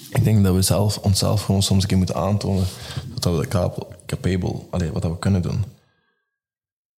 Ik 0.09 0.23
denk 0.23 0.43
dat 0.43 0.55
we 0.55 0.61
zelf, 0.61 0.97
onszelf 0.97 1.43
gewoon 1.43 1.63
soms 1.63 1.81
een 1.81 1.87
keer 1.87 1.97
moeten 1.97 2.15
aantonen 2.15 2.65
dat 3.19 3.37
we 3.37 3.47
capable, 4.05 4.61
allee, 4.69 4.91
wat 4.91 5.01
dat 5.01 5.11
we 5.11 5.19
kunnen 5.19 5.41
doen. 5.41 5.65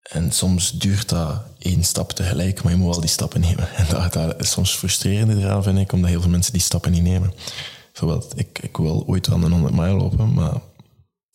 En 0.02 0.32
soms 0.32 0.72
duurt 0.72 1.10
dat 1.10 1.42
één 1.62 1.84
stap 1.84 2.12
tegelijk, 2.12 2.64
maar 2.64 2.72
je 2.72 2.78
moet 2.78 2.90
wel 2.90 3.00
die 3.00 3.10
stappen 3.10 3.42
nemen. 3.42 3.76
En 3.76 3.86
dat, 4.12 4.42
is 4.42 4.52
soms 4.52 4.76
frustrerend 4.76 5.32
eraan, 5.32 5.64
vind 5.64 5.78
ik, 5.78 5.92
omdat 5.92 6.10
heel 6.10 6.22
veel 6.22 6.30
mensen 6.30 6.54
die 6.54 6.62
stappen 6.62 6.92
niet 6.92 7.04
nemen. 7.04 7.34
Bijvoorbeeld, 7.92 8.34
ik, 8.36 8.60
ik 8.62 8.78
wil 8.78 9.04
ooit 9.08 9.28
wel 9.28 9.44
een 9.44 9.52
100 9.52 9.76
mijl 9.76 9.98
lopen, 9.98 10.34
maar 10.34 10.54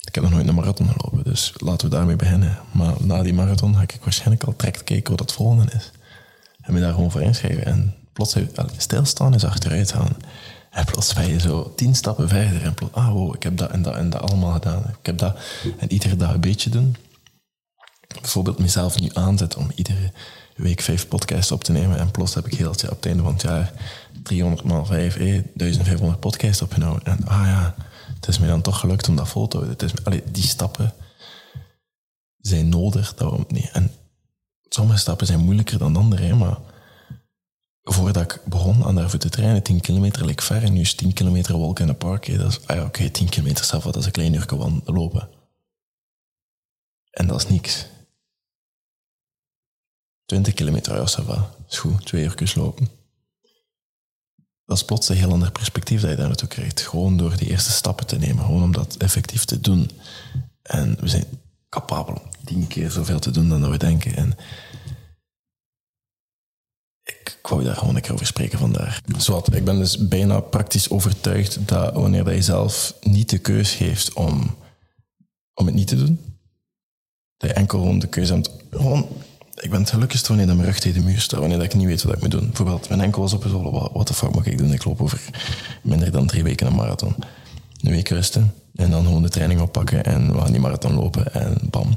ik 0.01 0.15
heb 0.15 0.25
nog 0.25 0.33
nooit 0.33 0.49
een 0.49 0.55
marathon 0.55 0.89
gelopen, 0.89 1.25
dus 1.25 1.53
laten 1.57 1.89
we 1.89 1.97
daarmee 1.97 2.17
beginnen. 2.17 2.59
Maar 2.73 2.95
na 3.01 3.23
die 3.23 3.35
marathon 3.35 3.75
ga 3.75 3.83
ik 3.83 3.99
waarschijnlijk 4.03 4.43
al 4.45 4.55
direct 4.57 4.85
kijken 4.85 5.11
wat 5.11 5.21
het 5.21 5.33
volgende 5.33 5.73
is. 5.73 5.91
En 6.61 6.73
me 6.73 6.81
daar 6.81 6.93
gewoon 6.93 7.11
voor 7.11 7.23
inschrijven. 7.23 7.65
En 7.65 7.95
plots 8.13 8.37
stilstaan 8.77 9.35
is 9.35 9.45
achteruit 9.45 9.93
gaan. 9.93 10.17
En 10.71 10.85
plots 10.85 11.15
ben 11.15 11.29
je 11.29 11.41
zo 11.41 11.73
tien 11.77 11.95
stappen 11.95 12.29
verder. 12.29 12.63
En 12.63 12.75
plots, 12.75 12.95
ah 12.95 13.13
wow, 13.13 13.35
ik 13.35 13.43
heb 13.43 13.57
dat 13.57 13.71
en 13.71 13.83
dat 13.83 13.95
en 13.95 14.11
dat 14.11 14.21
allemaal 14.21 14.53
gedaan. 14.53 14.83
Ik 15.01 15.07
heb 15.07 15.19
dat. 15.19 15.39
En 15.79 15.93
iedere 15.93 16.17
dag 16.17 16.35
een 16.35 16.41
beetje 16.41 16.71
doen. 16.71 16.97
Bijvoorbeeld 18.27 18.59
mezelf 18.59 19.01
nu 19.01 19.11
aanzetten 19.13 19.61
om 19.61 19.71
iedere 19.75 20.13
week 20.57 20.81
vijf 20.81 21.09
podcasts 21.09 21.53
op 21.53 21.65
te 21.65 21.73
nemen. 21.73 21.99
En 21.99 22.11
plots 22.11 22.35
heb 22.35 22.47
ik 22.47 22.55
heel 22.55 22.71
het 22.71 22.83
op 22.83 22.97
het 22.97 23.07
einde 23.07 23.23
van 23.23 23.33
het 23.33 23.43
jaar 23.43 23.73
300 24.23 24.65
maal 24.65 24.85
5, 24.85 25.17
eh, 25.17 25.43
1500 25.55 26.21
podcasts 26.21 26.63
opgenomen. 26.63 27.05
En 27.05 27.27
ah 27.27 27.47
ja, 27.47 27.75
het 28.15 28.29
is 28.29 28.39
mij 28.39 28.49
dan 28.49 28.63
toch 28.63 28.81
gelukt 28.81 29.09
om 29.09 29.17
dat 29.17 29.29
vol 29.29 29.49
te 29.49 29.57
houden. 29.57 29.89
Het 29.89 30.35
die 30.35 30.43
stappen 30.43 30.95
zijn 32.39 32.69
nodig. 32.69 33.15
Dat 33.15 33.53
nee. 33.53 33.69
En 33.73 33.91
sommige 34.69 34.99
stappen 34.99 35.27
zijn 35.27 35.41
moeilijker 35.41 35.79
dan 35.79 35.97
andere, 35.97 36.35
maar 36.35 36.59
voordat 37.83 38.23
ik 38.23 38.41
begon 38.45 38.85
aan 38.85 38.95
daarvoor 38.95 39.19
te 39.19 39.29
trainen, 39.29 39.63
10 39.63 39.81
kilometer 39.81 40.25
leek 40.25 40.43
ver 40.43 40.63
en 40.63 40.73
nu 40.73 40.81
is 40.81 40.95
10 40.95 41.13
kilometer 41.13 41.59
walk 41.59 41.79
in 41.79 41.87
the 41.87 41.95
park. 41.95 42.27
Hè, 42.27 42.37
dat 42.37 42.51
is, 42.51 42.67
ah 42.67 42.77
ja, 42.77 42.85
oké, 42.85 43.09
10 43.09 43.29
kilometer 43.29 43.65
zelf, 43.65 43.85
dat 43.85 43.97
is 43.97 44.07
een 44.07 44.13
klein 44.13 44.35
uur 44.35 44.47
lopen. 44.85 45.29
En 47.11 47.27
dat 47.27 47.43
is 47.43 47.49
niks. 47.49 47.87
20 50.27 50.55
kilometer, 50.55 50.95
ja, 50.95 51.07
ça 51.07 51.25
va. 51.25 51.51
is 51.69 51.79
goed, 51.79 52.07
twee 52.07 52.25
uur 52.25 52.53
lopen. 52.55 52.89
Dat 54.65 54.77
is 54.77 54.85
plots 54.85 55.09
een 55.09 55.17
heel 55.17 55.33
ander 55.33 55.53
perspectief 55.53 56.01
dat 56.01 56.11
je 56.11 56.17
daar 56.17 56.27
naartoe 56.27 56.49
krijgt. 56.49 56.81
Gewoon 56.81 57.17
door 57.17 57.37
die 57.37 57.49
eerste 57.49 57.71
stappen 57.71 58.07
te 58.07 58.19
nemen, 58.19 58.45
gewoon 58.45 58.63
om 58.63 58.73
dat 58.73 58.97
effectief 58.97 59.45
te 59.45 59.61
doen. 59.61 59.91
En 60.63 60.97
we 61.01 61.09
zijn 61.09 61.25
capabel 61.69 62.15
om 62.15 62.31
tien 62.45 62.67
keer 62.67 62.91
zoveel 62.91 63.19
te 63.19 63.31
doen 63.31 63.49
dan 63.49 63.61
dat 63.61 63.71
we 63.71 63.77
denken. 63.77 64.17
En 64.17 64.37
ik, 67.03 67.39
wou 67.43 67.65
daar 67.65 67.77
gewoon 67.77 67.97
een 67.97 68.03
keer 68.03 68.13
over 68.13 68.27
spreken 68.27 68.59
vandaag. 68.59 69.01
Zowat, 69.19 69.55
ik 69.55 69.65
ben 69.65 69.79
dus 69.79 70.09
bijna 70.09 70.41
praktisch 70.41 70.91
overtuigd 70.91 71.69
dat 71.69 71.95
wanneer 71.95 72.25
dat 72.25 72.35
je 72.35 72.43
zelf 72.43 72.95
niet 73.01 73.31
de 73.31 73.39
keus 73.39 73.75
geeft 73.75 74.13
om, 74.13 74.57
om 75.55 75.67
het 75.67 75.75
niet 75.75 75.89
te 75.89 75.97
doen, 75.97 76.39
dat 77.37 77.51
je 77.51 77.57
enkel 77.57 77.79
gewoon 77.79 77.99
de 77.99 78.09
keuze 78.09 78.35
hebt. 78.35 78.51
Gewoon, 78.71 79.09
ik 79.57 79.71
ben 79.71 79.81
het 79.81 79.91
gelukkigst 79.91 80.27
wanneer 80.27 80.47
mijn 80.47 80.65
rug 80.65 80.79
tegen 80.79 81.01
de 81.01 81.07
muur 81.07 81.21
staat, 81.21 81.41
wanneer 81.41 81.63
ik 81.63 81.75
niet 81.75 81.87
weet 81.87 82.03
wat 82.03 82.15
ik 82.15 82.21
moet 82.21 82.31
doen. 82.31 82.47
Bijvoorbeeld, 82.47 82.89
mijn 82.89 83.01
enkel 83.01 83.21
was 83.21 83.33
op 83.33 83.45
zolen, 83.49 83.73
wat, 83.73 83.91
wat 83.93 84.09
de 84.09 84.15
fuck 84.15 84.35
moet 84.35 84.47
ik 84.47 84.59
doen? 84.59 84.73
Ik 84.73 84.85
loop 84.85 85.01
over 85.01 85.21
minder 85.83 86.11
dan 86.11 86.27
drie 86.27 86.43
weken 86.43 86.67
een 86.67 86.75
marathon. 86.75 87.15
Een 87.81 87.91
week 87.91 88.09
rusten 88.09 88.55
en 88.75 88.91
dan 88.91 89.05
gewoon 89.05 89.23
de 89.23 89.29
training 89.29 89.61
oppakken 89.61 90.05
en 90.05 90.33
we 90.33 90.41
gaan 90.41 90.53
die 90.53 90.61
marathon 90.61 90.95
lopen 90.95 91.35
en 91.35 91.59
bam 91.71 91.95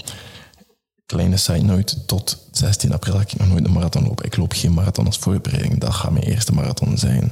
kleine 1.09 1.37
side 1.37 1.63
note, 1.63 2.05
tot 2.05 2.47
16 2.51 2.93
april 2.93 3.17
heb 3.17 3.31
ik 3.31 3.37
nog 3.37 3.47
nooit 3.47 3.65
een 3.65 3.71
marathon 3.71 4.03
lopen. 4.03 4.25
Ik 4.25 4.37
loop 4.37 4.53
geen 4.53 4.73
marathon 4.73 5.05
als 5.05 5.17
voorbereiding. 5.17 5.79
Dat 5.79 5.93
gaat 5.93 6.11
mijn 6.11 6.23
eerste 6.23 6.53
marathon 6.53 6.97
zijn. 6.97 7.31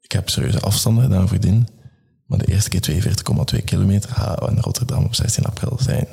Ik 0.00 0.12
heb 0.12 0.28
serieuze 0.28 0.60
afstanden 0.60 1.04
gedaan 1.04 1.28
voordien. 1.28 1.68
Maar 2.26 2.38
de 2.38 2.46
eerste 2.46 2.68
keer 2.68 3.14
42,2 3.58 3.64
kilometer 3.64 4.10
gaat 4.10 4.50
in 4.50 4.58
Rotterdam 4.58 5.04
op 5.04 5.14
16 5.14 5.44
april 5.44 5.78
zijn. 5.80 6.08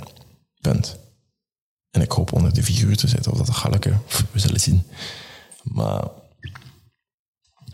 Punt. 0.61 0.97
En 1.97 2.03
ik 2.03 2.11
hoop 2.11 2.33
onder 2.33 2.53
de 2.53 2.63
vier 2.63 2.85
uur 2.85 2.97
te 2.97 3.07
zitten. 3.07 3.31
Of 3.31 3.37
dat 3.37 3.55
gaat 3.55 3.71
lukken, 3.71 4.01
we 4.31 4.39
zullen 4.39 4.59
zien. 4.59 4.83
Maar 5.63 6.07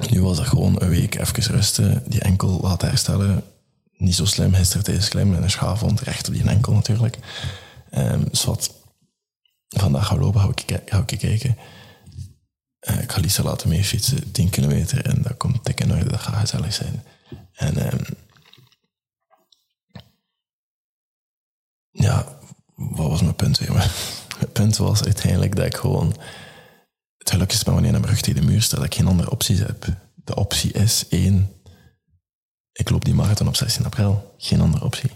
nu 0.09 0.21
was 0.21 0.39
er 0.39 0.45
gewoon 0.45 0.81
een 0.81 0.89
week 0.89 1.15
even 1.15 1.43
rusten, 1.43 2.03
die 2.07 2.21
enkel 2.21 2.59
laten 2.61 2.87
herstellen. 2.87 3.43
Niet 3.97 4.15
zo 4.15 4.25
slim, 4.25 4.53
gisteren 4.53 4.83
tijdens 4.83 5.05
slim 5.05 5.35
en 5.35 5.43
een 5.43 5.51
schaafwond 5.51 6.01
recht 6.01 6.27
op 6.27 6.33
die 6.33 6.43
enkel 6.43 6.73
natuurlijk. 6.73 7.17
Um, 7.97 8.29
dus 8.29 8.43
wat 8.43 8.73
vandaag 9.67 10.07
gaan 10.07 10.19
lopen, 10.19 10.41
ga 10.41 10.49
ik, 10.99 11.17
kijken. 11.17 11.57
Uh, 12.89 13.01
ik 13.01 13.11
ga 13.11 13.21
Lisa 13.21 13.43
laten 13.43 13.69
mee 13.69 13.83
fietsen, 13.83 14.31
10 14.31 14.49
kilometer. 14.49 15.05
En 15.05 15.21
dat 15.21 15.37
komt 15.37 15.65
dik 15.65 15.79
in 15.79 15.91
orde, 15.91 16.09
dat 16.09 16.19
gaat 16.19 16.39
gezellig 16.39 16.73
zijn. 16.73 17.03
En 17.53 17.93
um, 17.93 18.05
ja, 21.91 22.39
wat 22.75 23.09
was 23.09 23.21
mijn 23.21 23.35
punt 23.35 23.59
weer? 23.59 23.73
mijn 24.39 24.51
punt 24.53 24.77
was 24.77 25.03
uiteindelijk 25.03 25.55
dat 25.55 25.65
ik 25.65 25.75
gewoon 25.75 26.15
het 27.17 27.31
gelukkigste 27.31 27.65
ben 27.65 27.73
wanneer 27.73 27.91
mijn 27.91 28.05
rug 28.05 28.21
tegen 28.21 28.41
de 28.41 28.47
muur 28.47 28.61
staat, 28.61 28.79
dat 28.79 28.87
ik 28.87 28.95
geen 28.95 29.07
andere 29.07 29.31
opties 29.31 29.59
heb. 29.59 29.85
De 30.15 30.35
optie 30.35 30.71
is 30.71 31.07
één, 31.09 31.51
ik 32.71 32.89
loop 32.89 33.05
die 33.05 33.13
marathon 33.13 33.47
op 33.47 33.55
16 33.55 33.85
april. 33.85 34.35
Geen 34.37 34.61
andere 34.61 34.85
optie. 34.85 35.11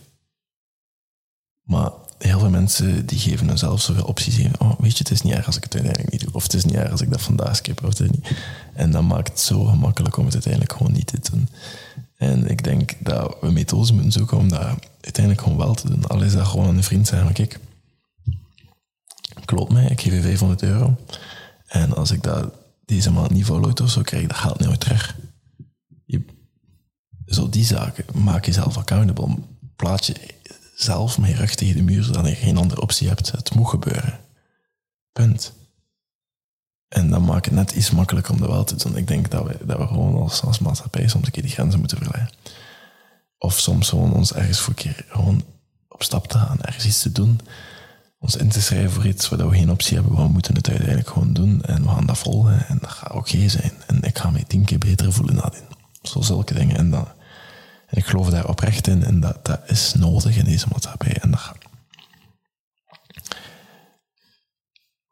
Maar 1.64 1.92
heel 2.18 2.40
veel 2.40 2.50
mensen 2.50 3.06
die 3.06 3.20
geven 3.20 3.48
hunzelf 3.48 3.82
zoveel 3.82 4.06
opties 4.06 4.38
in. 4.38 4.60
Oh, 4.60 4.80
weet 4.80 4.92
je, 4.92 5.04
het 5.04 5.12
is 5.12 5.22
niet 5.22 5.34
erg 5.34 5.46
als 5.46 5.58
ik 5.58 5.64
het 5.64 5.74
uiteindelijk 5.74 6.12
niet 6.12 6.22
doe. 6.22 6.34
Of 6.34 6.44
het 6.44 6.54
is 6.54 6.66
niet 6.66 6.76
erg 6.76 6.92
als 6.92 7.02
ik 7.02 7.12
dat 7.12 7.22
vandaag 7.22 7.56
skip. 7.56 7.84
Of 7.84 7.98
het 7.98 8.12
niet. 8.12 8.32
En 8.74 8.92
dat 8.92 9.04
maakt 9.04 9.28
het 9.28 9.40
zo 9.40 9.64
gemakkelijk 9.64 10.18
om 10.18 10.26
het 10.26 10.34
uiteindelijk 10.34 10.74
gewoon 10.74 10.92
niet 10.92 11.08
te 11.08 11.32
doen. 11.32 11.50
En 12.18 12.50
ik 12.50 12.64
denk 12.64 12.94
dat 13.00 13.38
we 13.42 13.52
methodes 13.52 13.92
moeten 13.92 14.12
zoeken 14.12 14.38
om 14.38 14.50
dat 14.50 14.60
uiteindelijk 15.02 15.44
gewoon 15.44 15.58
wel 15.58 15.74
te 15.74 15.88
doen. 15.88 16.06
Al 16.06 16.24
is 16.24 16.34
dat 16.34 16.48
gewoon 16.48 16.68
aan 16.68 16.78
een 16.78 16.84
vriend 16.84 17.08
zeggen, 17.08 17.34
kijk, 17.34 17.60
klopt 19.46 19.72
mij, 19.72 19.86
ik 19.86 20.02
geef 20.02 20.14
je 20.14 20.22
500 20.22 20.64
euro. 20.64 20.96
En 21.68 21.96
als 21.96 22.12
ik 22.12 22.24
dat 22.24 22.54
deze 22.86 23.12
maand 23.12 23.32
niet 23.32 23.46
volhoud 23.46 23.82
of 23.82 23.90
zo, 23.90 24.02
krijg 24.02 24.24
ik 24.24 24.30
dat 24.30 24.38
geld 24.38 24.60
meer 24.60 24.78
terug. 24.78 25.16
Je, 26.06 26.26
zo 27.26 27.50
die 27.50 27.66
zaken, 27.66 28.06
maak 28.14 28.46
jezelf 28.46 28.78
accountable. 28.78 29.36
Plaats 29.76 30.08
je 30.08 30.16
zelf 30.76 31.18
met 31.18 31.30
je 31.30 31.36
rug 31.36 31.56
tegen 31.56 31.76
de 31.76 31.84
muur, 31.84 32.04
zodat 32.04 32.28
je 32.28 32.36
geen 32.36 32.58
andere 32.58 32.82
optie 32.82 33.08
hebt. 33.08 33.32
Het 33.32 33.56
moet 33.56 33.70
gebeuren. 33.70 34.20
Punt. 35.12 35.54
En 36.88 37.10
dan 37.10 37.26
maakt 37.26 37.46
het 37.46 37.54
net 37.54 37.72
iets 37.72 37.92
makkelijker 37.92 38.34
om 38.34 38.40
dat 38.40 38.50
wel 38.50 38.64
te 38.64 38.76
doen. 38.76 38.98
Ik 38.98 39.08
denk 39.08 39.32
dat 39.32 39.48
we, 39.48 39.58
dat 39.66 39.78
we 39.78 39.88
gewoon 39.88 40.16
als, 40.16 40.42
als 40.42 40.60
maatschappij 40.60 41.08
soms 41.08 41.26
een 41.26 41.32
keer 41.32 41.44
die 41.44 41.52
grenzen 41.52 41.80
moeten 41.80 41.98
verleggen. 41.98 42.30
Of 43.38 43.60
soms 43.60 43.90
gewoon 43.90 44.14
ons 44.14 44.34
ergens 44.34 44.60
voor 44.60 44.70
een 44.70 44.84
keer 44.84 45.06
gewoon 45.10 45.44
op 45.88 46.04
stap 46.04 46.28
te 46.28 46.38
gaan, 46.38 46.62
ergens 46.62 46.86
iets 46.86 47.02
te 47.02 47.12
doen. 47.12 47.40
Ons 48.20 48.36
in 48.36 48.50
te 48.50 48.62
schrijven 48.62 48.92
voor 48.92 49.06
iets 49.06 49.30
waar 49.30 49.50
we 49.50 49.58
geen 49.58 49.72
optie 49.72 49.98
hebben. 49.98 50.16
We 50.16 50.28
moeten 50.28 50.56
het 50.56 50.70
uiteindelijk 50.70 51.10
gewoon 51.10 51.34
doen 51.34 51.62
en 51.62 51.82
we 51.82 51.90
gaan 51.90 52.06
dat 52.06 52.18
volgen. 52.18 52.68
En 52.68 52.78
dat 52.82 52.90
gaat 52.90 53.14
oké 53.14 53.50
zijn. 53.50 53.72
En 53.88 54.02
ik 54.02 54.18
ga 54.18 54.30
me 54.30 54.44
tien 54.48 54.66
keer 54.66 54.78
beter 54.78 55.14
voelen 55.14 55.36
nadien. 55.36 55.68
Zo 56.02 56.22
zulke 56.22 56.54
dingen. 56.54 56.78
En 56.78 56.90
dan 56.90 57.08
en 57.88 57.98
ik 57.98 58.06
geloof 58.06 58.30
daar 58.30 58.48
oprecht 58.50 58.88
in 58.88 59.04
en 59.04 59.20
dat, 59.20 59.46
dat 59.46 59.60
is 59.68 59.94
nodig 59.94 60.38
in 60.38 60.46
deze 60.46 60.66
maatschappij. 60.72 61.18
En 61.22 61.32
dat, 61.32 61.52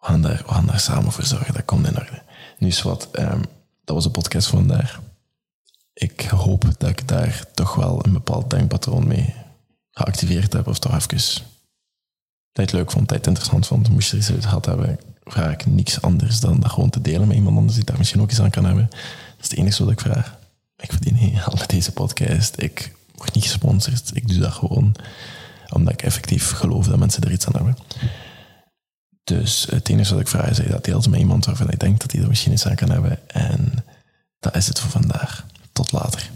we, 0.05 0.37
gaan 0.45 0.65
daar, 0.65 0.79
samen 0.79 1.11
voor 1.11 1.23
zorgen, 1.23 1.53
dat 1.53 1.65
komt 1.65 1.87
in 1.87 1.97
orde. 1.97 2.21
Nu 2.57 2.67
is 2.67 2.81
wat, 2.81 3.09
um, 3.11 3.41
dat 3.83 3.95
was 3.95 4.03
de 4.03 4.09
podcast 4.09 4.47
van 4.47 4.59
vandaag. 4.67 5.01
Ik 5.93 6.21
hoop 6.21 6.65
dat 6.77 6.89
ik 6.89 7.07
daar 7.07 7.45
toch 7.53 7.75
wel 7.75 8.05
een 8.05 8.13
bepaald 8.13 8.49
denkpatroon 8.49 9.07
mee 9.07 9.33
geactiveerd 9.91 10.53
heb, 10.53 10.67
of 10.67 10.79
toch 10.79 10.95
even 10.95 11.43
tijd 12.51 12.71
leuk 12.71 12.91
vond, 12.91 13.07
tijd 13.07 13.27
interessant 13.27 13.67
vond. 13.67 13.89
Moest 13.89 14.09
je 14.09 14.15
er 14.15 14.21
iets 14.21 14.31
uit 14.31 14.45
gehad 14.45 14.65
hebben, 14.65 14.99
vraag 15.23 15.53
ik 15.53 15.65
niks 15.65 16.01
anders 16.01 16.39
dan 16.39 16.59
dat 16.59 16.71
gewoon 16.71 16.89
te 16.89 17.01
delen 17.01 17.27
met 17.27 17.37
iemand 17.37 17.57
anders 17.57 17.75
die 17.75 17.85
daar 17.85 17.97
misschien 17.97 18.21
ook 18.21 18.29
iets 18.29 18.41
aan 18.41 18.49
kan 18.49 18.65
hebben. 18.65 18.87
Dat 18.89 18.99
is 19.41 19.49
het 19.49 19.59
enige 19.59 19.83
wat 19.83 19.91
ik 19.93 19.99
vraag. 19.99 20.37
Ik 20.77 20.91
verdien 20.91 21.17
geen 21.17 21.67
deze 21.67 21.91
podcast. 21.91 22.61
Ik 22.61 22.95
word 23.15 23.33
niet 23.33 23.43
gesponsord. 23.43 24.11
Ik 24.13 24.27
doe 24.27 24.39
dat 24.39 24.53
gewoon 24.53 24.95
omdat 25.69 25.93
ik 25.93 26.01
effectief 26.01 26.51
geloof 26.51 26.87
dat 26.87 26.99
mensen 26.99 27.23
er 27.23 27.31
iets 27.31 27.47
aan 27.47 27.55
hebben. 27.55 27.77
Dus 29.25 29.67
het 29.69 29.89
enige 29.89 30.11
wat 30.11 30.21
ik 30.21 30.27
vraag 30.27 30.49
is 30.49 30.57
dat 30.57 30.83
deelt 30.83 31.09
met 31.09 31.19
iemand 31.19 31.45
waarvan 31.45 31.69
ik 31.69 31.79
denk 31.79 31.99
dat 31.99 32.11
hij 32.11 32.21
er 32.21 32.27
misschien 32.27 32.51
iets 32.51 32.67
aan 32.67 32.75
kan 32.75 32.89
hebben. 32.89 33.19
En 33.27 33.85
dat 34.39 34.55
is 34.55 34.67
het 34.67 34.79
voor 34.79 34.89
vandaag. 34.89 35.45
Tot 35.71 35.91
later. 35.91 36.29